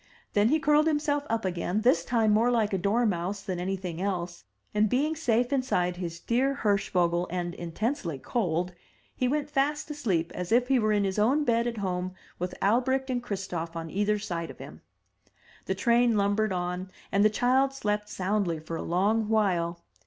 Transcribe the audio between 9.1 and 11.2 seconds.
he went fast asleep as if he were in his